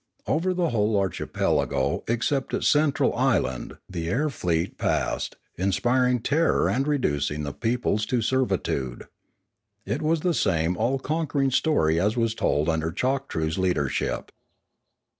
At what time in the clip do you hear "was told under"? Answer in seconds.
12.17-12.91